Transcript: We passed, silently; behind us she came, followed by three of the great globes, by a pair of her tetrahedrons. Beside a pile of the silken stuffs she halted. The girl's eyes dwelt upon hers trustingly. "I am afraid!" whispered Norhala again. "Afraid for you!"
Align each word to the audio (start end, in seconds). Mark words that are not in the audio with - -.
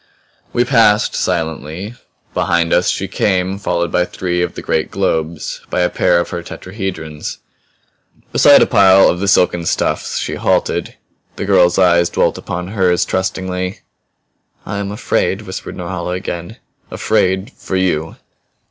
We 0.51 0.65
passed, 0.65 1.13
silently; 1.13 1.93
behind 2.33 2.73
us 2.73 2.89
she 2.89 3.07
came, 3.07 3.59
followed 3.59 3.91
by 3.91 4.03
three 4.05 4.41
of 4.41 4.55
the 4.55 4.63
great 4.63 4.89
globes, 4.89 5.61
by 5.69 5.81
a 5.81 5.91
pair 5.91 6.19
of 6.19 6.31
her 6.31 6.41
tetrahedrons. 6.41 7.37
Beside 8.31 8.63
a 8.63 8.65
pile 8.65 9.07
of 9.09 9.19
the 9.19 9.27
silken 9.27 9.63
stuffs 9.67 10.17
she 10.17 10.33
halted. 10.33 10.95
The 11.35 11.45
girl's 11.45 11.77
eyes 11.77 12.09
dwelt 12.09 12.39
upon 12.39 12.69
hers 12.69 13.05
trustingly. 13.05 13.81
"I 14.65 14.79
am 14.79 14.91
afraid!" 14.91 15.43
whispered 15.43 15.77
Norhala 15.77 16.13
again. 16.13 16.57
"Afraid 16.89 17.51
for 17.51 17.75
you!" 17.75 18.15